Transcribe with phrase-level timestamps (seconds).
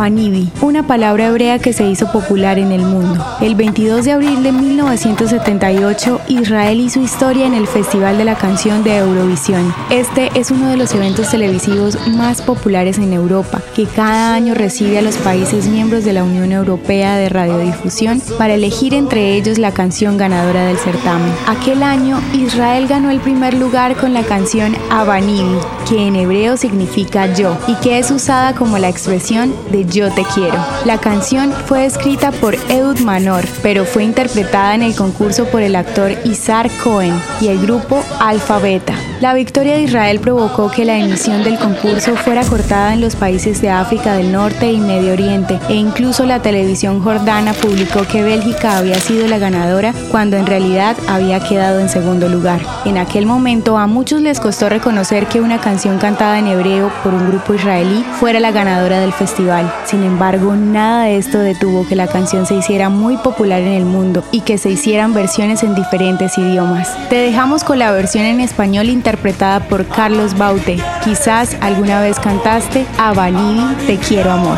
[0.00, 3.22] Abanibi, una palabra hebrea que se hizo popular en el mundo.
[3.42, 8.82] El 22 de abril de 1978, Israel hizo historia en el Festival de la Canción
[8.82, 9.74] de Eurovisión.
[9.90, 14.98] Este es uno de los eventos televisivos más populares en Europa, que cada año recibe
[14.98, 19.72] a los países miembros de la Unión Europea de Radiodifusión para elegir entre ellos la
[19.72, 21.30] canción ganadora del certamen.
[21.46, 27.34] Aquel año, Israel ganó el primer lugar con la canción Abanibi, que en hebreo significa
[27.34, 30.58] yo, y que es usada como la expresión de yo te quiero.
[30.84, 35.76] La canción fue escrita por Eud Manor, pero fue interpretada en el concurso por el
[35.76, 39.09] actor Isar Cohen y el grupo Alfa Beta.
[39.20, 43.60] La victoria de Israel provocó que la emisión del concurso fuera cortada en los países
[43.60, 48.78] de África del Norte y Medio Oriente, e incluso la televisión jordana publicó que Bélgica
[48.78, 52.62] había sido la ganadora cuando en realidad había quedado en segundo lugar.
[52.86, 57.12] En aquel momento a muchos les costó reconocer que una canción cantada en hebreo por
[57.12, 59.70] un grupo israelí fuera la ganadora del festival.
[59.84, 63.84] Sin embargo, nada de esto detuvo que la canción se hiciera muy popular en el
[63.84, 66.96] mundo y que se hicieran versiones en diferentes idiomas.
[67.10, 70.78] Te dejamos con la versión en español interpretada por Carlos Baute.
[71.02, 74.56] Quizás alguna vez cantaste Abanibi, Te quiero amor.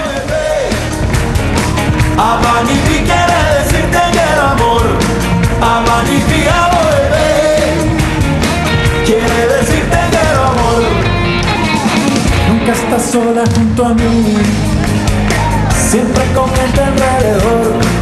[2.18, 4.82] Abanibi quiere decirte quiero amor.
[5.62, 6.70] Abanibi a
[9.06, 10.82] Quiere decirte quiero amor.
[12.50, 14.36] Nunca estás sola junto a mí.
[15.90, 18.01] Siempre con gente alrededor.